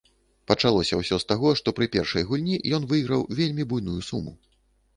Пачалося 0.51 0.97
ўсё 1.01 1.19
з 1.23 1.31
таго, 1.31 1.51
што 1.59 1.75
пры 1.81 1.89
першай 1.97 2.27
гульні 2.31 2.57
ён 2.81 2.89
выйграў 2.93 3.21
вельмі 3.43 3.69
буйную 3.75 4.01
суму. 4.13 4.37